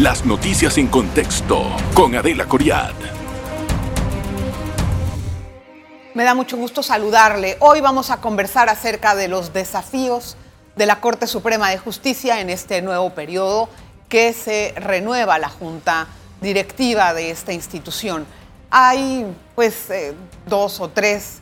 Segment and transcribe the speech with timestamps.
[0.00, 2.92] Las noticias en contexto con Adela Coriad.
[6.12, 7.56] Me da mucho gusto saludarle.
[7.60, 10.36] Hoy vamos a conversar acerca de los desafíos
[10.76, 13.70] de la Corte Suprema de Justicia en este nuevo periodo
[14.10, 16.08] que se renueva la Junta
[16.42, 18.26] Directiva de esta institución.
[18.70, 19.24] Hay
[19.54, 20.12] pues eh,
[20.44, 21.40] dos o tres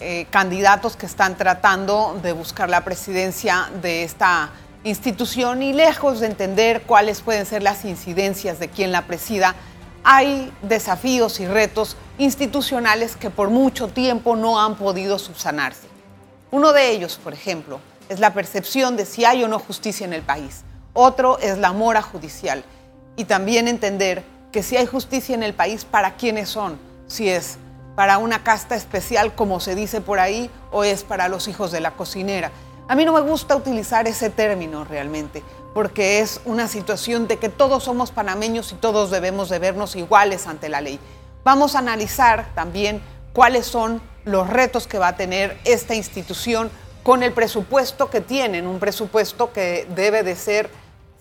[0.00, 6.26] eh, candidatos que están tratando de buscar la presidencia de esta institución y lejos de
[6.26, 9.54] entender cuáles pueden ser las incidencias de quien la presida,
[10.02, 15.88] hay desafíos y retos institucionales que por mucho tiempo no han podido subsanarse.
[16.50, 20.12] Uno de ellos, por ejemplo, es la percepción de si hay o no justicia en
[20.12, 20.62] el país.
[20.94, 22.64] Otro es la mora judicial.
[23.16, 26.78] Y también entender que si hay justicia en el país, ¿para quiénes son?
[27.06, 27.58] Si es
[27.94, 31.80] para una casta especial, como se dice por ahí, o es para los hijos de
[31.80, 32.50] la cocinera.
[32.90, 37.48] A mí no me gusta utilizar ese término realmente, porque es una situación de que
[37.48, 40.98] todos somos panameños y todos debemos de vernos iguales ante la ley.
[41.44, 43.00] Vamos a analizar también
[43.32, 46.68] cuáles son los retos que va a tener esta institución
[47.04, 50.68] con el presupuesto que tienen, un presupuesto que debe de ser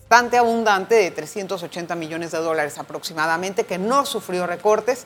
[0.10, 5.06] bastante abundante, de 380 millones de dólares aproximadamente, que no sufrió recortes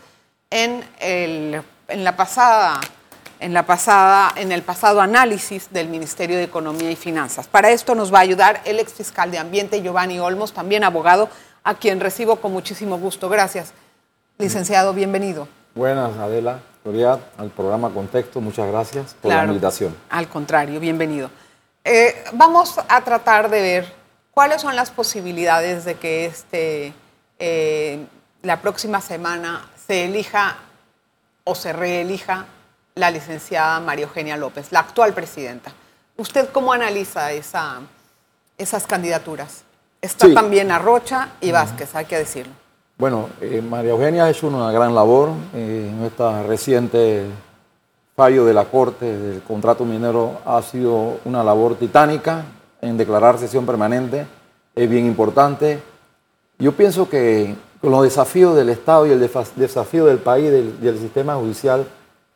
[0.49, 2.79] en, en la pasada
[3.43, 7.45] en, la pasada, en el pasado análisis del Ministerio de Economía y Finanzas.
[7.45, 11.27] Para esto nos va a ayudar el ex fiscal de Ambiente, Giovanni Olmos, también abogado,
[11.63, 13.27] a quien recibo con muchísimo gusto.
[13.27, 13.73] Gracias,
[14.37, 15.49] licenciado, bienvenido.
[15.75, 19.93] Buenas, Adela, Gloria, al programa Contexto, muchas gracias por la invitación.
[20.09, 21.29] Al contrario, bienvenido.
[21.83, 23.93] Eh, vamos a tratar de ver
[24.31, 26.93] cuáles son las posibilidades de que este,
[27.39, 28.05] eh,
[28.41, 30.55] la próxima semana se elija
[31.43, 32.45] o se reelija
[32.95, 35.71] la licenciada María Eugenia López, la actual presidenta.
[36.17, 37.79] ¿Usted cómo analiza esa,
[38.57, 39.63] esas candidaturas?
[40.01, 42.53] Está también Arrocha y Vázquez, hay que decirlo.
[42.97, 47.25] Bueno, eh, María Eugenia ha hecho una gran labor eh, en esta reciente
[48.15, 50.41] fallo de la Corte del contrato minero.
[50.45, 52.43] Ha sido una labor titánica
[52.81, 54.27] en declarar sesión permanente.
[54.75, 55.81] Es bien importante.
[56.59, 59.19] Yo pienso que con los desafíos del Estado y el
[59.55, 61.87] desafío del país, del, del sistema judicial,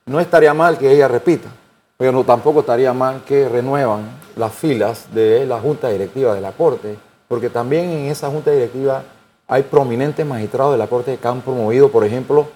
[0.08, 1.50] no estaría mal que ella repita,
[1.98, 4.04] pero no, tampoco estaría mal que renuevan
[4.36, 6.98] las filas de la Junta Directiva de la Corte,
[7.28, 9.04] porque también en esa Junta Directiva
[9.48, 12.48] hay prominentes magistrados de la Corte que han promovido, por ejemplo,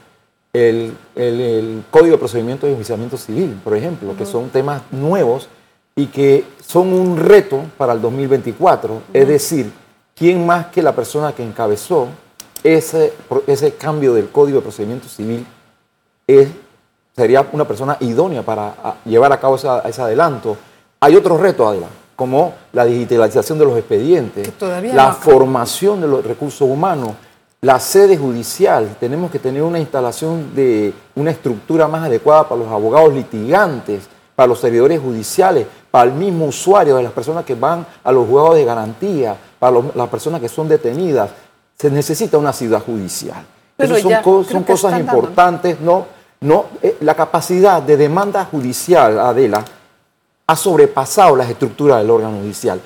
[0.54, 0.96] el,
[1.90, 5.48] Código de Procedimiento de Enjuiciamiento Civil, por ejemplo, que son temas nuevos
[5.96, 9.02] y que son un reto para el 2024.
[9.14, 9.72] Es decir,
[10.16, 12.08] ¿quién más que la persona que encabezó
[12.64, 13.14] ese,
[13.48, 15.46] ese cambio del Código de Procedimiento Civil
[16.28, 16.50] es
[17.16, 20.58] sería una persona idónea para llevar a cabo ese adelanto.
[21.00, 24.50] Hay otros retos, Adela, como la digitalización de los expedientes,
[24.94, 27.12] la formación de los recursos humanos,
[27.62, 28.96] la sede judicial.
[29.00, 34.48] Tenemos que tener una instalación de una estructura más adecuada para los abogados litigantes, para
[34.48, 38.56] los servidores judiciales, para el mismo usuario, de las personas que van a los juzgados
[38.56, 41.30] de garantía, para las personas que son detenidas.
[41.78, 43.44] Se necesita una ciudad judicial.
[43.76, 46.21] Pero son, son cosas importantes, ¿no?
[46.42, 49.64] No, eh, la capacidad de demanda judicial, Adela,
[50.48, 52.82] ha sobrepasado las estructuras del órgano judicial.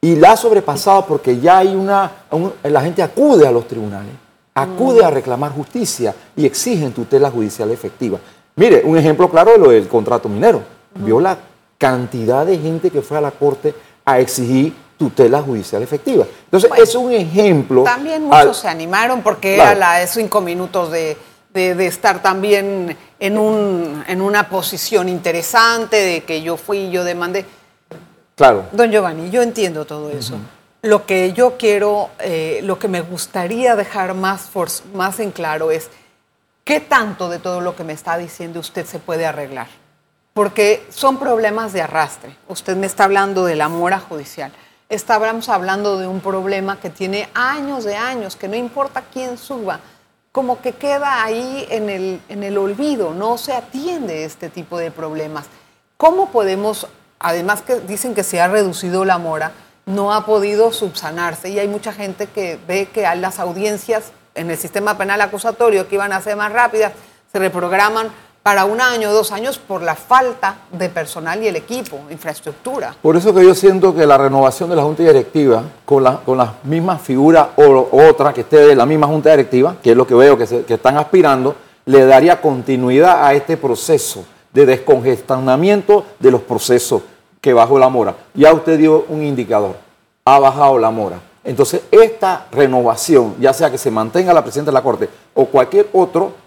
[0.00, 2.10] Y la ha sobrepasado porque ya hay una,
[2.62, 4.12] la gente acude a los tribunales,
[4.54, 8.18] acude a reclamar justicia y exigen tutela judicial efectiva.
[8.56, 10.62] Mire, un ejemplo claro de lo del contrato minero.
[10.94, 11.38] Vio la
[11.78, 13.74] cantidad de gente que fue a la corte
[14.04, 16.26] a exigir tutela judicial efectiva.
[16.44, 17.84] Entonces, es un ejemplo.
[17.84, 21.16] También muchos se animaron porque era la, cinco minutos de
[21.52, 27.04] de, estar también en, un, en una posición interesante, de que yo fui y yo
[27.04, 27.44] demandé.
[28.34, 28.64] Claro.
[28.72, 30.36] Don Giovanni, yo entiendo todo eso.
[30.82, 34.50] Lo que yo quiero, eh, lo que me gustaría dejar más,
[34.94, 35.90] más en claro es
[36.64, 39.68] qué tanto de todo lo que me está diciendo usted se puede arreglar.
[40.34, 42.36] Porque son problemas de arrastre.
[42.48, 44.50] Usted me está hablando de la mora judicial.
[44.88, 49.78] Estábamos hablando de un problema que tiene años de años, que no importa quién suba,
[50.32, 54.90] como que queda ahí en el, en el olvido, no se atiende este tipo de
[54.90, 55.46] problemas.
[55.98, 56.88] ¿Cómo podemos,
[57.18, 59.52] además que dicen que se ha reducido la mora,
[59.84, 64.56] no ha podido subsanarse y hay mucha gente que ve que las audiencias en el
[64.56, 66.92] sistema penal acusatorio que iban a ser más rápidas,
[67.30, 68.08] se reprograman
[68.42, 72.94] para un año, dos años, por la falta de personal y el equipo, infraestructura.
[73.00, 76.38] Por eso que yo siento que la renovación de la Junta Directiva, con, la, con
[76.38, 80.06] las mismas figuras o otra que esté de la misma Junta Directiva, que es lo
[80.06, 81.54] que veo que, que están aspirando,
[81.84, 87.02] le daría continuidad a este proceso de descongestionamiento de los procesos
[87.40, 88.14] que bajó la mora.
[88.34, 89.76] Ya usted dio un indicador,
[90.24, 91.20] ha bajado la mora.
[91.44, 95.88] Entonces, esta renovación, ya sea que se mantenga la presidenta de la Corte o cualquier
[95.92, 96.41] otro,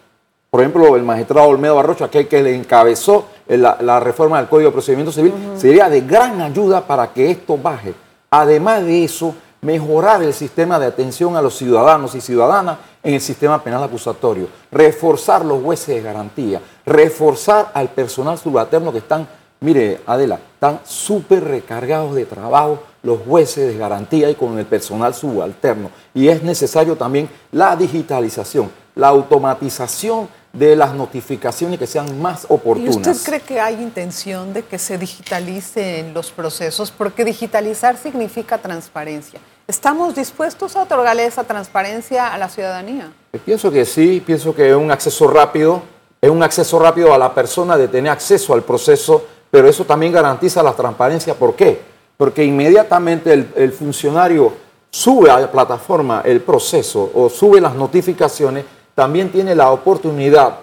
[0.56, 4.72] por ejemplo, el magistrado Olmedo Barrocho, aquel que le encabezó la, reforma del Código de
[4.72, 7.94] Procedimiento Civil, sería de gran ayuda para que esto baje.
[8.30, 13.19] Además de eso, mejorar el sistema de atención a los ciudadanos y ciudadanas en el
[13.19, 19.28] sistema penal acusatorio, reforzar los jueces de garantía, reforzar al personal subalterno que están,
[19.60, 25.13] mire Adela, están súper recargados de trabajo los jueces de garantía y con el personal
[25.13, 25.92] subalterno.
[26.13, 32.96] Y es necesario también la digitalización, la automatización de las notificaciones que sean más oportunas.
[32.96, 36.92] ¿Y usted cree que hay intención de que se digitalicen los procesos?
[36.92, 39.40] Porque digitalizar significa transparencia.
[39.68, 43.12] ¿Estamos dispuestos a otorgarle esa transparencia a la ciudadanía?
[43.34, 45.81] Eh, pienso que sí, pienso que es un acceso rápido,
[46.22, 50.13] es un acceso rápido a la persona de tener acceso al proceso, pero eso también
[50.13, 51.34] garantiza la transparencia.
[51.34, 51.81] ¿Por qué?
[52.16, 54.54] Porque inmediatamente el, el funcionario
[54.90, 58.63] sube a la plataforma el proceso o sube las notificaciones,
[58.95, 60.56] también tiene la oportunidad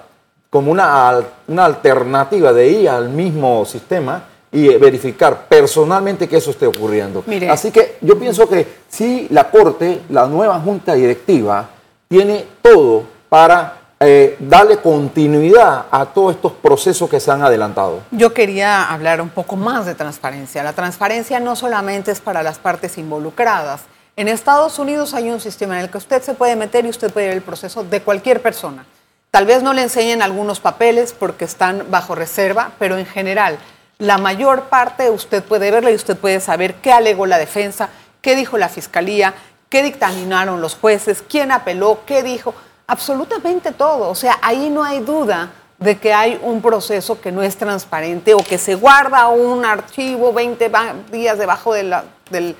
[0.50, 6.67] como una, una alternativa de ir al mismo sistema y verificar personalmente que eso esté
[6.67, 7.25] ocurriendo.
[7.50, 11.69] Así que yo pienso que si la Corte, la nueva Junta Directiva,
[12.08, 18.00] tiene todo para eh, darle continuidad a todos estos procesos que se han adelantado.
[18.11, 20.62] Yo quería hablar un poco más de transparencia.
[20.62, 23.82] La transparencia no solamente es para las partes involucradas,
[24.17, 27.12] en Estados Unidos hay un sistema en el que usted se puede meter y usted
[27.12, 28.85] puede ver el proceso de cualquier persona.
[29.31, 33.59] Tal vez no le enseñen algunos papeles porque están bajo reserva, pero en general,
[33.99, 37.88] la mayor parte usted puede verla y usted puede saber qué alegó la defensa,
[38.20, 39.32] qué dijo la fiscalía,
[39.70, 42.55] qué dictaminaron los jueces, quién apeló, qué dijo,
[42.87, 44.11] absolutamente todo.
[44.11, 48.35] O sea, ahí no hay duda de que hay un proceso que no es transparente
[48.35, 50.70] o que se guarda un archivo 20
[51.11, 52.55] días debajo del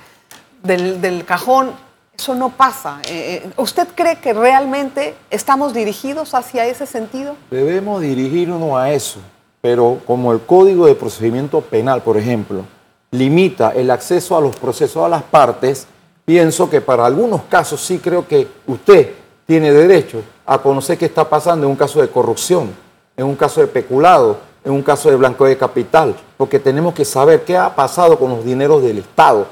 [0.63, 1.71] del, cajón,
[2.17, 2.99] eso no pasa.
[3.07, 7.35] Eh, eh, ¿Usted cree que realmente estamos dirigidos hacia ese sentido?
[7.51, 9.19] Debemos dirigirnos a eso,
[9.61, 12.63] pero como el Código de Procedimiento Penal, por ejemplo,
[13.11, 15.85] limita el acceso a los procesos a las partes,
[16.25, 19.11] pienso que para algunos casos sí creo que usted
[19.45, 22.71] tiene derecho a conocer qué está pasando en un caso de corrupción,
[23.17, 27.03] en un caso de peculado, en un caso de blanco de capital, porque tenemos que
[27.03, 29.45] saber qué ha pasado con los dineros del Estado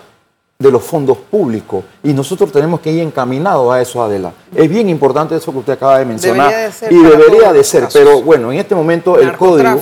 [0.62, 4.32] de los fondos públicos y nosotros tenemos que ir encaminados a eso, Adela.
[4.56, 8.52] Es bien importante eso que usted acaba de mencionar y debería de ser, pero bueno,
[8.52, 9.82] en este momento el código,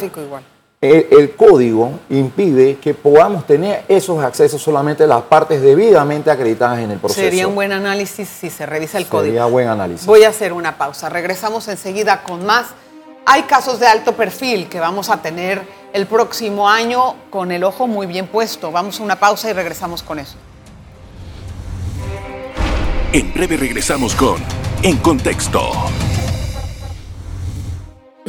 [0.81, 6.99] el, código impide que podamos tener esos accesos solamente las partes debidamente acreditadas en el
[6.99, 7.21] proceso.
[7.21, 9.25] Sería un buen análisis si se revisa el código.
[9.25, 10.05] Sería buen análisis.
[10.05, 12.67] Voy a hacer una pausa, regresamos enseguida con más.
[13.25, 15.61] Hay casos de alto perfil que vamos a tener
[15.91, 18.71] el próximo año con el ojo muy bien puesto.
[18.71, 20.35] Vamos a una pausa y regresamos con eso.
[23.11, 24.37] En breve regresamos con
[24.83, 25.71] En Contexto.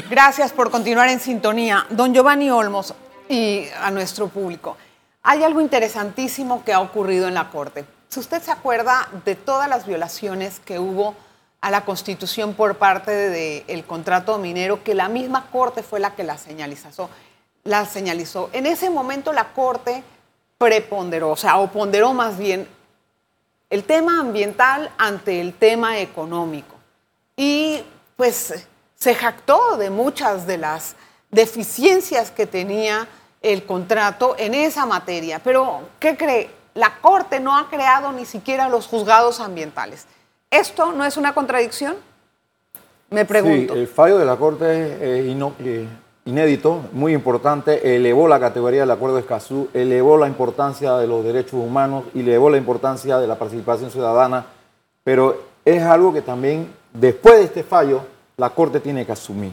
[0.08, 1.84] Gracias por continuar en sintonía.
[1.90, 2.94] Don Giovanni Olmos
[3.28, 4.78] y a nuestro público.
[5.22, 7.84] Hay algo interesantísimo que ha ocurrido en la Corte.
[8.08, 11.14] Si usted se acuerda de todas las violaciones que hubo
[11.60, 16.24] a la Constitución por parte del contrato minero, que la misma Corte fue la que
[16.24, 17.10] la señalizó,
[17.64, 18.48] la señalizó.
[18.54, 20.02] En ese momento la Corte
[20.56, 22.66] preponderó, o sea, o ponderó más bien
[23.70, 26.74] el tema ambiental ante el tema económico.
[27.36, 27.82] Y
[28.16, 28.66] pues
[28.96, 30.96] se jactó de muchas de las
[31.30, 33.06] deficiencias que tenía
[33.40, 35.40] el contrato en esa materia.
[35.42, 36.50] Pero, ¿qué cree?
[36.74, 40.06] La Corte no ha creado ni siquiera los juzgados ambientales.
[40.50, 41.96] ¿Esto no es una contradicción?
[43.08, 43.74] Me pregunto.
[43.74, 45.26] Sí, el fallo de la Corte es
[46.24, 51.24] inédito, muy importante, elevó la categoría del Acuerdo de Escazú, elevó la importancia de los
[51.24, 54.46] derechos humanos y elevó la importancia de la participación ciudadana,
[55.02, 58.02] pero es algo que también, después de este fallo,
[58.36, 59.52] la Corte tiene que asumir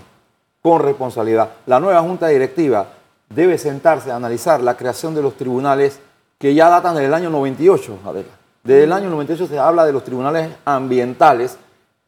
[0.61, 1.49] con responsabilidad.
[1.65, 2.87] La nueva Junta Directiva
[3.29, 5.99] debe sentarse a analizar la creación de los tribunales
[6.37, 7.97] que ya datan del año 98,
[8.63, 11.57] Desde el año 98 se habla de los tribunales ambientales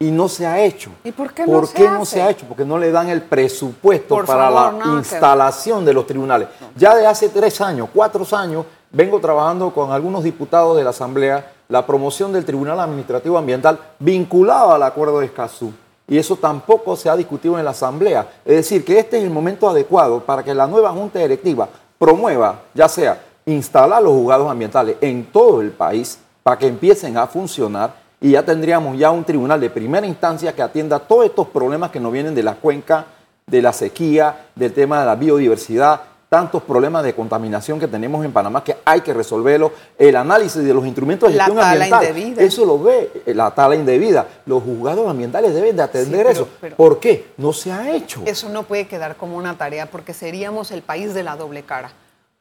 [0.01, 0.91] y no se ha hecho.
[1.03, 2.45] ¿Y por qué no, se, ha hecho?
[2.47, 6.47] Porque no le dan el presupuesto para la instalación de los tribunales.
[6.77, 11.51] Ya de hace tres años, cuatro años, vengo trabajando con algunos diputados de la Asamblea
[11.67, 15.71] la promoción del Tribunal Administrativo Ambiental vinculado al Acuerdo de Escazú.
[16.07, 18.27] Y eso tampoco se ha discutido en la Asamblea.
[18.45, 21.67] Es decir, que este es el momento adecuado para que la nueva Junta Directiva
[21.99, 27.27] promueva, ya sea instalar los juzgados ambientales en todo el país para que empiecen a
[27.27, 31.91] funcionar y ya tendríamos ya un tribunal de primera instancia que atienda todos estos problemas
[31.91, 33.05] que nos vienen de la cuenca,
[33.47, 38.31] de la sequía, del tema de la biodiversidad tantos problemas de contaminación que tenemos en
[38.31, 39.71] Panamá que hay que resolverlo.
[39.97, 42.43] El análisis de los instrumentos de La gestión tala ambiental, indebida.
[42.43, 44.27] eso lo ve eh, la tala indebida.
[44.45, 46.47] Los juzgados ambientales deben de atender pero- eso.
[46.61, 47.31] pero- ¿Por qué?
[47.37, 48.21] No se ha hecho.
[48.27, 51.89] Eso no puede quedar como una tarea porque seríamos el país de la doble cara.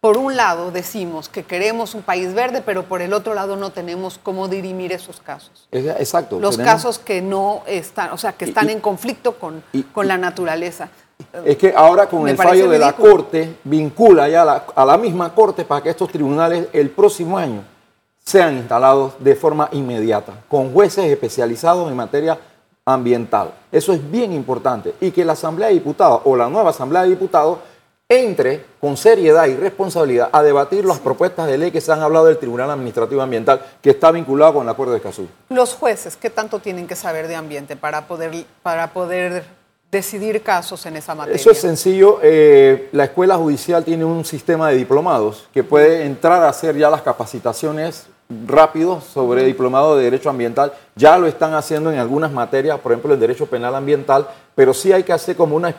[0.00, 3.70] Por un lado decimos que queremos un país verde, pero por el otro lado no
[3.70, 5.66] tenemos cómo dirimir esos casos.
[5.72, 6.38] Exacto.
[6.38, 9.82] Los tenemos- casos que no están, o sea, que están y- en conflicto con, y-
[9.82, 10.88] con la naturaleza.
[11.44, 12.92] Es que ahora con Me el fallo de la.
[12.94, 17.36] Corte vincula ya a la, a la misma Corte para que estos tribunales el próximo
[17.36, 17.64] año
[18.24, 22.38] sean instalados de forma inmediata, con jueces especializados en materia
[22.86, 23.52] ambiental.
[23.72, 24.94] Eso es bien importante.
[25.00, 27.58] Y que la Asamblea de Diputados o la nueva Asamblea de Diputados
[28.10, 32.24] entre con seriedad y responsabilidad a debatir las propuestas de ley que se han hablado
[32.24, 35.28] del Tribunal Administrativo Ambiental que está vinculado con el Acuerdo de Escazú.
[35.50, 39.44] Los jueces, ¿qué tanto tienen que saber de ambiente para poder, para poder
[39.90, 41.36] decidir casos en esa materia?
[41.36, 42.18] Eso es sencillo.
[42.22, 46.90] eh, la escuela judicial tiene un sistema de diplomados que puede entrar a hacer ya
[46.90, 48.06] las capacitaciones
[48.46, 50.72] rápidos sobre diplomado de derecho ambiental.
[50.94, 54.92] Ya lo están haciendo en algunas materias, por ejemplo el derecho penal ambiental, pero sí
[54.92, 55.74] hay que hacer como una,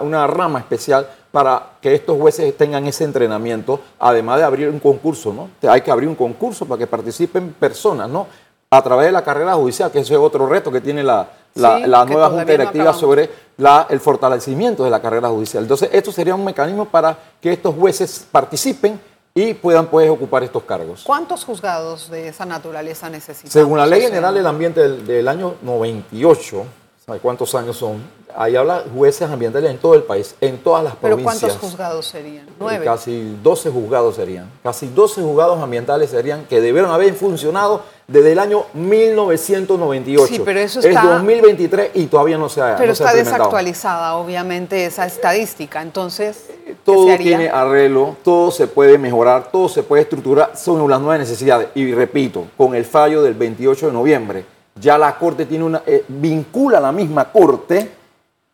[0.00, 5.32] una rama especial para que estos jueces tengan ese entrenamiento, además de abrir un concurso,
[5.32, 5.50] ¿no?
[5.68, 8.26] Hay que abrir un concurso para que participen personas, ¿no?
[8.70, 11.76] A través de la carrera judicial, que eso es otro reto que tiene la, la,
[11.76, 15.62] Sí, la nueva Junta Directiva sobre la- el fortalecimiento de la carrera judicial.
[15.64, 19.00] Entonces, esto sería un mecanismo para que estos jueces participen
[19.36, 21.02] y puedan pues, ocupar estos cargos.
[21.04, 23.50] ¿Cuántos juzgados de esa naturaleza necesitan?
[23.50, 26.64] Según la Ley General del Ambiente del, del año 98,
[27.04, 28.02] ¿sabe cuántos años son?
[28.36, 31.52] Ahí habla jueces ambientales en todo el país, en todas las ¿Pero provincias.
[31.52, 32.46] cuántos juzgados serían?
[32.58, 32.84] Nueve.
[32.84, 34.50] Casi 12 juzgados serían.
[34.62, 40.26] Casi 12 juzgados ambientales serían que debieron haber funcionado desde el año 1998.
[40.34, 43.06] Sí, pero eso Es está- 2023 y todavía no se ha Pero no se ha
[43.06, 45.80] está desactualizada, obviamente, esa estadística.
[45.82, 47.36] Entonces, ¿qué Todo se haría?
[47.38, 51.68] tiene arreglo, todo se puede mejorar, todo se puede estructurar según las nuevas necesidades.
[51.74, 54.44] Y repito, con el fallo del 28 de noviembre,
[54.78, 57.90] ya la Corte tiene una, eh, vincula a la misma Corte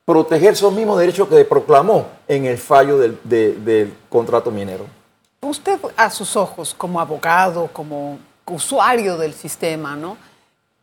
[0.04, 4.84] proteger esos mismos derechos que proclamó en el fallo del, de- del contrato minero.
[5.40, 8.18] Usted a sus ojos, como abogado, como
[8.50, 10.16] usuario del sistema, ¿no?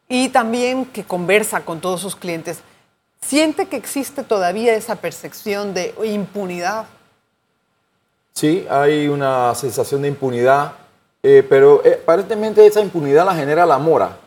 [0.10, 2.60] Y también que conversa con todos sus clientes,
[3.22, 6.86] ¿siente que existe todavía esa percepción de impunidad?
[8.34, 10.74] Sí, hay una sensación de impunidad,
[11.24, 14.18] eh, pero eh, aparentemente esa impunidad la genera la mora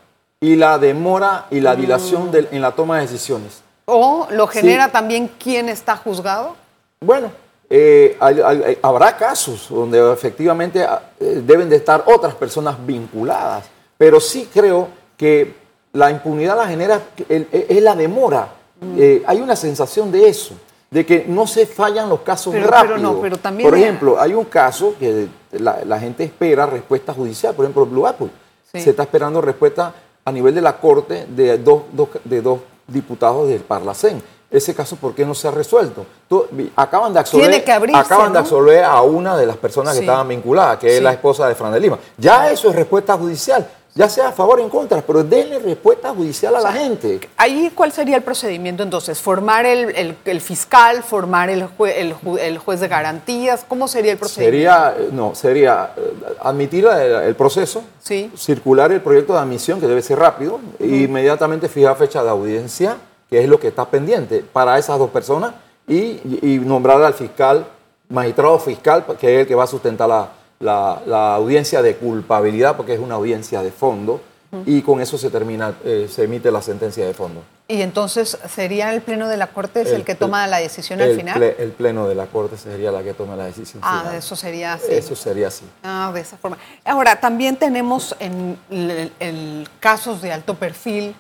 [0.40, 3.62] y la demora y la dilación del- en la toma de decisiones.
[3.86, 4.90] ¿O lo genera Sí.
[4.92, 6.56] también quién está juzgado?
[7.00, 7.30] Bueno,
[7.72, 13.64] eh, hay- hay- habrá casos donde efectivamente ah, eh, deben de estar otras personas vinculadas,
[13.96, 15.54] pero sí creo que
[15.92, 18.48] la impunidad la genera el- es la demora.
[18.96, 20.54] Eh, hay una sensación de eso,
[20.90, 22.66] de que no se fallan los casos Pero-
[22.98, 27.54] no, pero también Por ejemplo, hay un caso que la, la gente espera respuesta judicial,
[27.54, 28.30] por ejemplo, Blue Apple.
[28.72, 28.80] Sí.
[28.80, 29.92] Se está esperando respuesta
[30.24, 34.22] a nivel de la Corte de dos, dos- de dos diputados del Parlacén.
[34.50, 36.04] Ese caso, ¿por qué no se ha resuelto?
[36.28, 37.64] Tú- acaban de absolver,
[37.94, 40.00] acaban de absolver a una de las personas Sí.
[40.00, 40.96] que estaban vinculadas, que Sí.
[40.96, 41.98] es la esposa de Fran de Lima.
[42.18, 43.64] Ya eso es respuesta judicial,
[43.94, 47.20] ya sea a favor o en contra, pero denle respuesta judicial a la gente.
[47.36, 49.20] Ahí, ¿cuál sería el procedimiento entonces?
[49.20, 53.64] ¿Formar el, el- el fiscal, formar el, jue- el ju- el juez de garantías?
[53.68, 54.52] ¿Cómo sería el procedimiento?
[54.56, 58.32] Sería, eh, no, sería eh, admitir el, el proceso, Sí.
[58.36, 62.96] circular el proyecto de admisión, que debe ser rápido, e inmediatamente fijar fecha de audiencia,
[63.30, 65.54] que es lo que está pendiente para esas dos personas,
[65.88, 67.66] y, y nombrar al fiscal,
[68.08, 72.76] magistrado fiscal, que es el que va a sustentar la, la- la audiencia de culpabilidad,
[72.76, 74.20] porque es una audiencia de fondo,
[74.66, 77.40] y con eso se termina, eh, se emite la sentencia de fondo.
[77.68, 81.10] Y entonces, ¿sería el Pleno de la Corte es el, que toma la decisión el
[81.10, 81.40] al final?
[81.40, 84.16] ple- el pleno de la Corte sería la que tome la decisión ah, final.
[84.16, 84.86] eso sería así.
[84.90, 85.64] Eso sería así.
[85.84, 86.58] Ah, de esa forma.
[86.84, 91.14] Ahora, también tenemos en el, el casos de alto perfil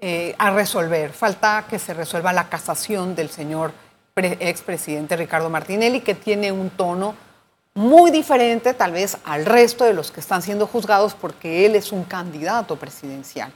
[0.00, 1.12] eh, a resolver.
[1.12, 3.72] Falta que se resuelva la casación del señor
[4.14, 7.14] pre- expresidente Ricardo Martinelli, que tiene un tono
[7.74, 11.92] muy diferente tal vez al resto de los que están siendo juzgados porque él es
[11.92, 13.52] un candidato presidencial.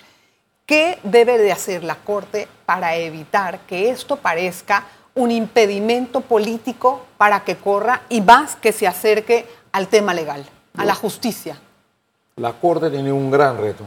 [0.66, 7.44] ¿Qué debe de hacer la Corte para evitar que esto parezca un impedimento político para
[7.44, 10.44] que corra y más que se acerque al tema legal,
[10.76, 11.58] a la justicia?
[12.36, 13.84] La Corte tiene un gran reto.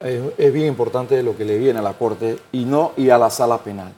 [0.00, 3.28] Es, bien importante lo que le viene a la Corte y no y a la
[3.28, 3.92] sala penal.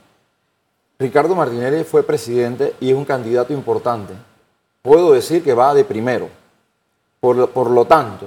[0.98, 4.12] Ricardo Martinelli fue presidente y es un candidato importante.
[4.82, 6.28] Puedo decir que va de primero.
[7.20, 8.26] Por, lo- por lo tanto,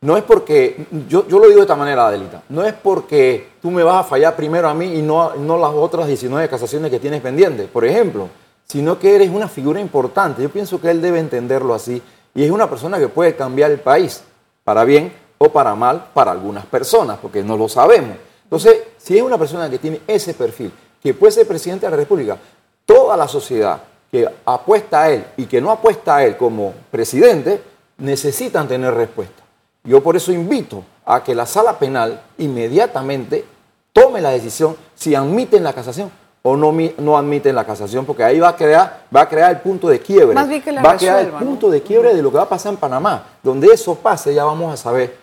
[0.00, 3.70] no es porque, yo, yo lo digo de esta manera, Adelita, no es porque tú
[3.70, 6.98] me vas a fallar primero a mí y no, no las otras 19 casaciones que
[6.98, 7.68] tienes pendientes.
[7.68, 8.30] Por ejemplo,
[8.64, 10.42] sino que eres una figura importante.
[10.42, 12.00] Yo pienso que él debe entenderlo así
[12.34, 14.22] y es una persona que puede cambiar el país,
[14.64, 15.12] para bien
[15.44, 18.16] o para mal, para algunas personas, porque no lo sabemos.
[18.44, 20.72] Entonces, si es una persona que tiene ese perfil,
[21.02, 22.38] que puede ser presidente de la República,
[22.86, 27.60] toda la sociedad que apuesta a él y que no apuesta a él como presidente,
[27.98, 29.42] necesitan tener respuesta.
[29.82, 33.44] Yo por eso invito a que la sala penal inmediatamente
[33.92, 38.38] tome la decisión si admiten la casación o no, no admiten la casación, porque ahí
[38.38, 40.34] va a crear, va a crear el punto de quiebre.
[40.34, 43.26] va a crear el punto de quiebre de lo que va a pasar en Panamá.
[43.42, 45.21] Donde eso pase, ya vamos a saber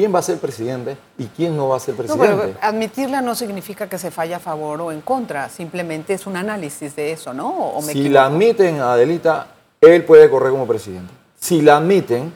[0.00, 2.26] quién va a ser presidente y quién no va a ser presidente.
[2.26, 6.26] No, pero admitirla no significa que se falle a favor o en contra, simplemente es
[6.26, 7.74] un análisis de eso, ¿no?
[7.82, 11.12] si la admiten a Adelita, él puede correr como presidente.
[11.38, 12.32] Si la admiten,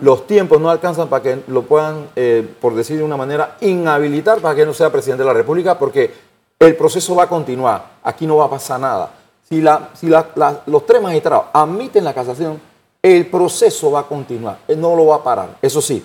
[0.00, 4.38] los tiempos no alcanzan para que lo puedan, eh, por decir de una manera, inhabilitar
[4.38, 6.10] para que no sea presidente de la República, porque
[6.58, 7.98] el proceso va a continuar.
[8.02, 9.10] Aquí no va a pasar nada.
[9.46, 12.58] Si, la, si los tres magistrados admiten la casación,
[13.02, 14.60] el proceso va a continuar.
[14.66, 15.58] Él no lo va a parar.
[15.60, 16.02] Eso sí,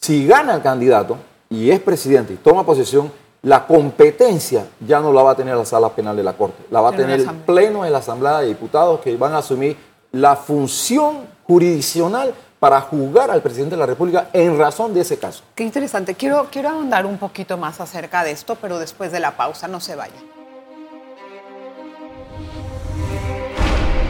[0.00, 1.16] si gana el candidato
[1.50, 3.10] y es presidente y toma posesión,
[3.42, 6.80] la competencia ya no la va a tener la sala penal de la Corte, la
[6.80, 9.76] va a tener el Pleno de la Asamblea de Diputados que van a asumir
[10.12, 15.44] la función jurisdiccional para juzgar al presidente de la República en razón de ese caso.
[15.54, 16.14] Qué interesante.
[16.14, 19.80] Quiero, quiero ahondar un poquito más acerca de esto, pero después de la pausa no
[19.80, 20.16] se vaya.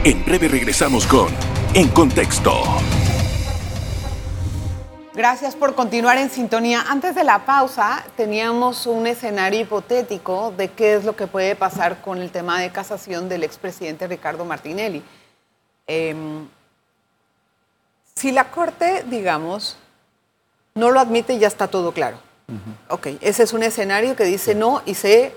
[0.03, 1.27] En breve regresamos con
[1.73, 2.53] En Contexto.
[5.17, 6.85] Gracias por continuar en sintonía.
[6.87, 12.03] Antes de la pausa teníamos un escenario hipotético de qué es lo que puede pasar
[12.03, 15.01] con el tema de casación del expresidente Ricardo Martinelli.
[15.87, 16.47] Em,
[18.13, 19.77] si la Corte, digamos,
[20.75, 22.19] no lo admite, ya está todo claro.
[22.89, 25.33] Ok, ese es un escenario que dice no y se,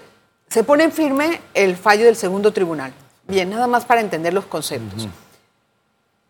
[0.51, 2.93] se pone en firme el fallo del segundo tribunal.
[3.27, 5.09] Bien, nada más para entender los conceptos.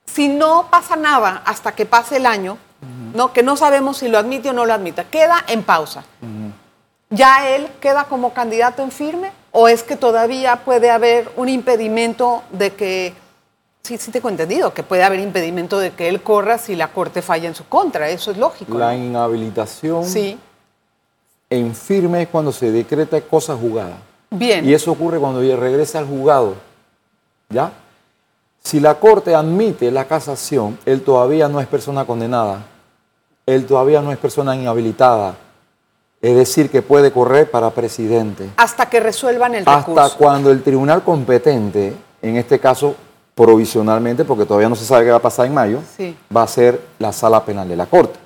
[0.06, 2.56] Si no pasa nada hasta que pase el año,
[3.14, 3.32] ¿no?
[3.32, 6.04] que no sabemos si lo admite o no lo admite, queda en pausa.
[7.10, 12.42] ¿Ya él queda como candidato en firme o es que todavía puede haber un impedimento
[12.52, 13.14] de que
[13.82, 17.22] Sí, sí tengo entendido que puede haber impedimento de que él corra si la Corte
[17.22, 18.76] falla en su contra, eso es lógico.
[18.76, 20.38] La inhabilitación sí.
[21.48, 23.96] en firme es cuando se decreta cosa jugada.
[24.30, 24.68] Bien.
[24.68, 26.54] Y eso ocurre cuando regresa al juzgado.
[27.48, 27.72] ¿Ya?
[28.62, 32.66] Si la Corte admite la casación, él todavía no es persona condenada,
[33.54, 35.34] él todavía no es persona inhabilitada.
[36.22, 38.50] Es decir, que puede correr para presidente.
[38.56, 40.00] Hasta que resuelvan el recurso.
[40.00, 42.94] Hasta cuando el tribunal competente, en este caso
[43.34, 45.80] provisionalmente, porque todavía no se sabe qué va a pasar en mayo,
[46.34, 48.18] va a ser la sala penal de la Corte.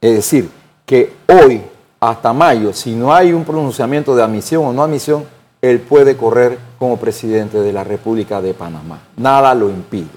[0.00, 0.50] Es decir,
[0.84, 1.62] que hoy,
[2.00, 5.24] hasta mayo, si no hay un pronunciamiento de admisión o no admisión,
[5.60, 8.98] él puede correr como presidente de la República de Panamá.
[9.16, 10.10] Nada lo impide.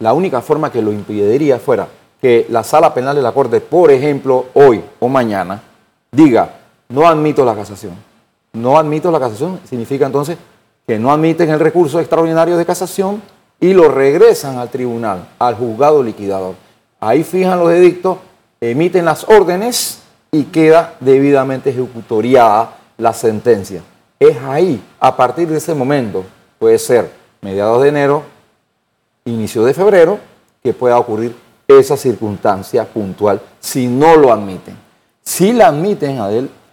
[0.00, 1.88] La única forma que lo impediría fuera
[2.22, 5.60] que la sala penal de la Corte, por ejemplo, hoy o mañana,
[6.12, 6.54] diga,
[6.88, 7.94] no admito la casación.
[8.52, 10.38] No admito la casación significa entonces
[10.86, 13.20] que no admiten el recurso extraordinario de casación
[13.58, 16.54] y lo regresan al tribunal, al juzgado liquidador.
[17.00, 18.18] Ahí fijan los edictos,
[18.60, 23.82] emiten las órdenes y queda debidamente ejecutoriada la sentencia.
[24.20, 26.24] Es ahí, a partir de ese momento,
[26.60, 28.22] puede ser mediados de enero,
[29.24, 30.20] inicio de febrero,
[30.62, 31.34] que pueda ocurrir
[31.78, 34.76] esa circunstancia puntual si no lo admiten.
[35.22, 36.18] Si la admiten,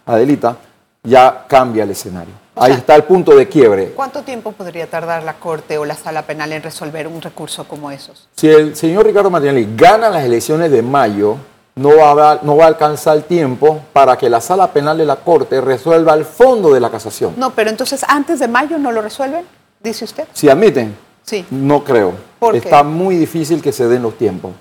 [0.06, 0.56] Adelita,
[1.02, 2.34] ya cambia el escenario.
[2.56, 3.92] Ahí está el punto de quiebre.
[3.92, 7.90] ¿Cuánto tiempo podría tardar la Corte o la Sala Penal en resolver un recurso como
[7.90, 8.28] esos?
[8.36, 11.36] Si el señor Ricardo Martinelli gana las elecciones de mayo,
[11.76, 15.06] no va, a, no va a alcanzar el tiempo para que la Sala Penal de
[15.06, 17.34] la Corte resuelva el fondo de la casación.
[17.36, 19.46] No, pero entonces antes de mayo no lo resuelven,
[19.82, 20.24] dice usted.
[20.34, 21.46] Si admiten, sí.
[21.50, 22.12] no creo.
[22.52, 24.52] Está muy difícil que se den los tiempos.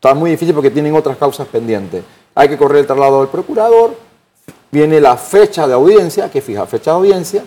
[0.00, 2.02] Está muy difícil porque tienen otras causas pendientes.
[2.34, 3.94] Hay que correr el traslado del procurador,
[4.72, 7.44] Viene la fecha de audiencia, que fija fecha de audiencia,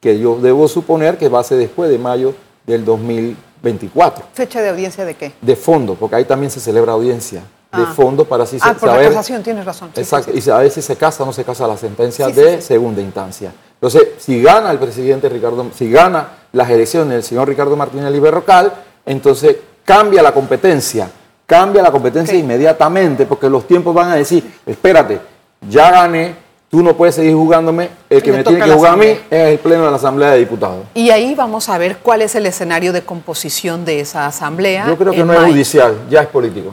[0.00, 2.34] que yo debo suponer que va a ser después de mayo
[2.66, 4.24] del 2024.
[4.32, 5.34] ¿Fecha de audiencia de qué?
[5.40, 7.40] De fondo, porque ahí también se celebra audiencia.
[7.72, 7.92] De ah.
[7.94, 9.90] fondo para así ah, por la casación, tienes razón.
[9.96, 13.52] exacto, y a veces se casa o no se casa la sentencia de segunda instancia.
[13.74, 18.72] Entonces, si gana el presidente Ricardo, si gana las elecciones el señor Ricardo Martínez Liberrocal,
[19.06, 21.10] entonces cambia la competencia,
[21.52, 25.20] cambia la competencia inmediatamente, porque los tiempos van a decir, espérate,
[25.68, 26.34] ya gané,
[26.70, 29.58] tú no puedes seguir jugándome, el que me, tiene que jugar a mí es el
[29.58, 30.86] Pleno de la Asamblea de Diputados.
[30.94, 34.86] Y ahí vamos a ver cuál es el escenario de composición de esa Asamblea.
[34.88, 36.72] Yo creo que no es judicial, ya es político.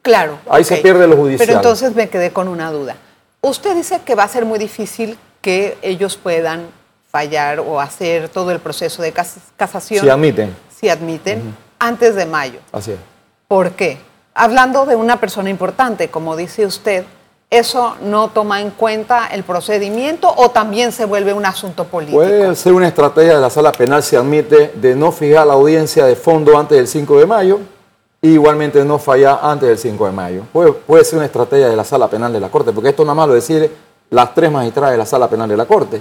[0.00, 0.38] Claro.
[0.48, 1.48] Ahí se pierde lo judicial.
[1.48, 2.94] Pero entonces me quedé con una duda.
[3.40, 6.68] Usted dice que va a ser muy difícil que ellos puedan
[7.10, 9.12] fallar o hacer todo el proceso de
[9.56, 10.04] casación.
[10.04, 10.54] Si admiten.
[10.80, 12.60] si admiten, antes de mayo.
[12.70, 12.98] Así es.
[13.48, 13.98] ¿Por qué?
[14.34, 17.04] Hablando de una persona importante, como dice usted,
[17.50, 22.18] ¿eso no toma en cuenta el procedimiento o también se vuelve un asunto político?
[22.18, 26.06] Puede ser una estrategia de la sala penal si admite de no fijar la audiencia
[26.06, 27.60] de fondo antes del 5 de mayo
[28.22, 30.42] y igualmente no fallar antes del 5 de mayo.
[30.52, 33.14] Puede, puede ser una estrategia de la sala penal de la Corte, porque esto nada
[33.14, 33.70] más lo decide
[34.10, 36.00] las tres magistradas de la sala penal de la Corte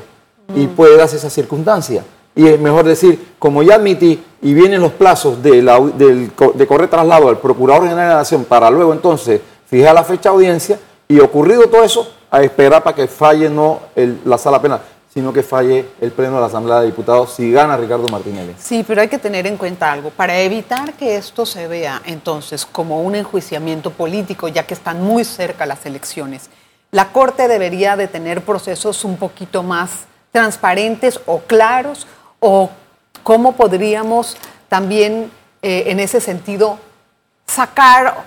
[0.55, 2.03] y puede darse esa circunstancia.
[2.39, 6.67] Y es mejor decir, como ya admití y vienen los plazos de, la- del de
[6.67, 10.35] correr traslado al Procurador General de la Nación para luego entonces fijar la fecha de
[10.35, 14.79] audiencia y ocurrido todo eso, a esperar para que falle no el- la sala penal,
[15.13, 18.55] sino que falle el Pleno de la Asamblea de Diputados si gana Ricardo Martinelli.
[18.57, 20.09] Sí, pero hay que tener en cuenta algo.
[20.09, 25.25] Para evitar que esto se vea entonces como un enjuiciamiento político, ya que están muy
[25.25, 26.49] cerca las elecciones,
[26.91, 32.07] la Corte debería de tener procesos un poquito más transparentes o claros,
[32.39, 32.69] o
[33.23, 36.77] cómo podríamos también eh, en ese sentido
[37.45, 38.25] sacar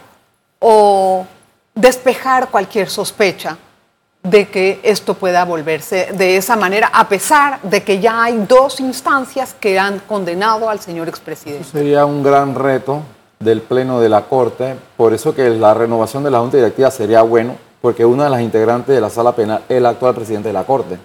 [0.59, 1.27] o
[1.75, 3.57] despejar cualquier sospecha
[4.23, 8.79] de que esto pueda volverse de esa manera, a pesar de que ya hay dos
[8.79, 11.65] instancias que han condenado al señor expresidente.
[11.65, 13.03] Sería un gran reto
[13.41, 17.23] del Pleno de la Corte, por eso que la renovación de la Junta Directiva sería
[17.23, 20.53] bueno, porque una de las integrantes de la Sala Penal es el actual presidente de
[20.53, 20.99] la Corte,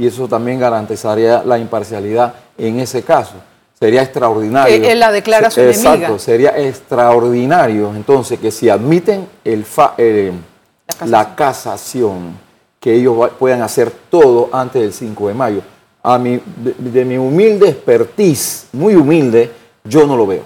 [0.00, 3.34] y eso también garantizaría la imparcialidad en ese caso.
[3.78, 4.80] Sería extraordinario.
[4.80, 6.18] Que él la declara su Exacto, enemiga.
[6.18, 11.10] sería extraordinario, entonces, que si admiten el fa- eh, La casación.
[11.10, 12.38] la casación,
[12.80, 15.60] que ellos puedan hacer todo antes del 5 de mayo.
[16.02, 19.50] A mi, de, de mi humilde expertise, muy humilde,
[19.84, 20.44] yo no lo veo.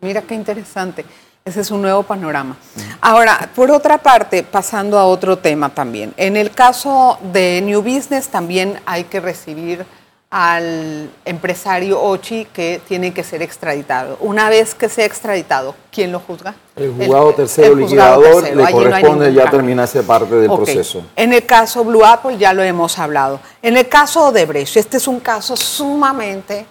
[0.00, 1.04] Mira qué interesante.
[1.46, 2.56] Ese es un nuevo panorama.
[3.00, 6.12] Ahora, por otra parte, pasando a otro tema también.
[6.16, 9.86] En el caso de New Business también hay que recibir
[10.28, 14.16] al empresario Ochi que tiene que ser extraditado.
[14.20, 16.56] Una vez que sea extraditado, ¿quién lo juzga?
[16.74, 18.56] El juzgado tercero el juzgado liquidador tercero.
[18.56, 19.58] le Allí corresponde ya cambio.
[19.58, 21.04] terminar esa parte del proceso.
[21.14, 23.38] En el caso Blue Apple ya lo hemos hablado.
[23.62, 26.66] En el caso de Brecht, este es un caso sumamente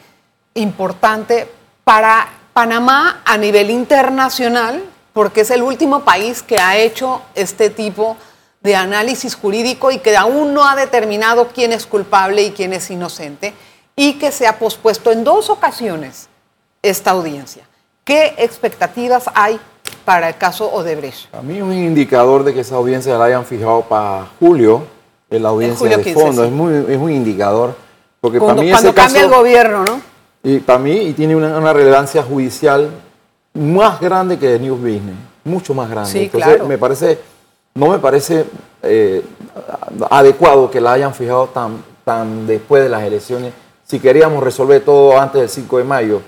[0.53, 1.47] importante
[1.85, 8.15] para Panamá a nivel internacional, porque es el último país que ha hecho este tipo
[8.61, 12.89] de análisis jurídico y que aún no ha determinado quién es culpable y quién es
[12.89, 13.53] inocente,
[13.93, 16.29] y que se ha pospuesto en dos ocasiones
[16.81, 17.67] esta audiencia.
[18.05, 19.59] ¿Qué expectativas hay
[20.05, 21.35] para el caso Odebrecht?
[21.35, 24.87] A mí es un indicador de que esa audiencia la hayan fijado para julio,
[25.29, 26.41] en la audiencia julio de 15, fondo.
[26.43, 26.47] sí.
[26.47, 27.75] Es, muy, es un indicador.
[28.21, 30.14] Porque Cuando, para mí cuando ese cambia caso, el gobierno, ¿no?
[30.45, 32.89] Y para mí y tiene una, una relevancia judicial
[33.55, 36.11] más grande que News Business, mucho más grande.
[36.11, 36.67] Sí, Entonces, claro.
[36.67, 37.19] me parece,
[37.73, 38.45] no me parece
[38.83, 39.23] eh,
[40.09, 43.53] adecuado que la hayan fijado tan, tan después de las elecciones.
[43.87, 46.21] Si queríamos resolver todo antes del 5 de mayo,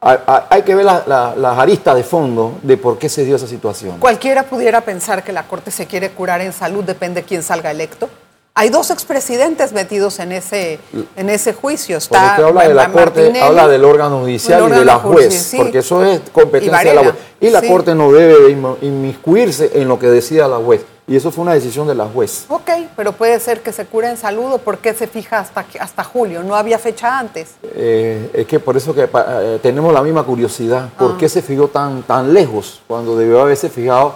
[0.00, 3.46] hay, que ver la- la- las aristas de fondo de por qué se dio esa
[3.46, 3.98] situación.
[4.00, 8.10] Cualquiera pudiera pensar que la Corte se quiere curar en salud, depende quién salga electo.
[8.54, 10.78] Hay dos expresidentes metidos en ese,
[11.16, 11.98] en ese juicio.
[12.06, 15.32] Cuando Está usted habla de la Corte, habla del órgano judicial y de la juez,
[15.32, 15.56] sí.
[15.56, 17.14] porque eso es competencia de la juez.
[17.40, 17.68] Y la sí.
[17.68, 18.50] Corte no debe
[18.82, 20.84] inmiscuirse en lo que decida la juez.
[21.06, 22.44] Y eso fue una decisión de la juez.
[22.48, 25.64] Ok, pero puede ser que se cure en salud o por qué se fija hasta,
[25.80, 26.42] hasta julio.
[26.42, 27.54] No había fecha antes.
[27.74, 30.90] Eh, es que por eso que eh, tenemos la misma curiosidad.
[30.94, 30.98] Ah.
[30.98, 34.14] ¿Por qué se fijó tan, tan lejos cuando debió haberse fijado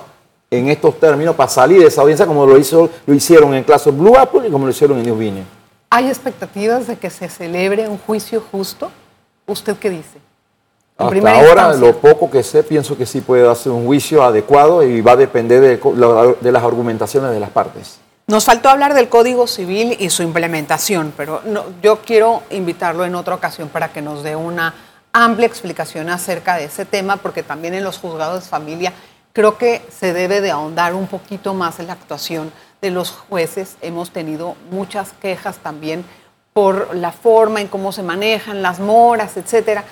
[0.51, 3.65] en estos términos para salir de esa audiencia como lo, hizo, lo hicieron en el
[3.65, 5.45] caso Blue Apple y como lo hicieron en New Business?
[5.91, 8.91] ¿Hay expectativas de que se celebre un juicio justo?
[9.47, 10.17] ¿Usted qué dice?
[10.99, 11.87] En Hasta primera ahora, instancia.
[11.87, 15.17] lo poco que sé, pienso que sí puede hacer un juicio adecuado y va a
[15.17, 17.99] depender de, de las argumentaciones de las partes.
[18.29, 23.15] Nos faltó hablar del Código Civil y su implementación, pero no- yo quiero invitarlo en
[23.15, 24.75] otra ocasión para que nos dé una
[25.13, 28.93] amplia explicación acerca de ese tema, porque también en los juzgados de familia
[29.37, 33.77] creo que se debe de ahondar un poquito más en la actuación de los jueces.
[33.83, 36.07] Hemos tenido muchas quejas también
[36.55, 39.85] por la forma en cómo se manejan las moras, etcétera.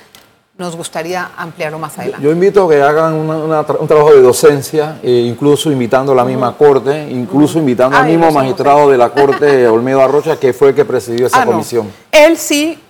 [0.57, 2.24] Nos gustaría ampliarlo más adelante.
[2.24, 6.12] Yo invito a que hagan una- una tra- un trabajo de docencia, eh, incluso invitando
[6.12, 10.54] a la misma corte, incluso invitando al mismo magistrado de la corte, Olmedo Arrocha, que
[10.54, 11.50] fue el que presidió esa Ah, no.
[11.52, 11.92] comisión.
[12.11, 12.80] Él sí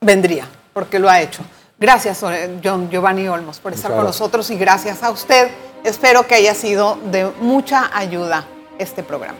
[0.00, 1.42] vendría, porque lo ha hecho.
[1.80, 5.48] Gracias, eh, John Giovanni Olmos, por estar con nosotros y gracias a usted.
[5.84, 8.46] Espero que haya sido de mucha ayuda
[8.78, 9.38] este programa.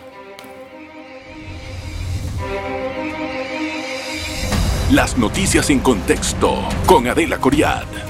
[4.92, 8.07] Las noticias en contexto con Adela Coriad.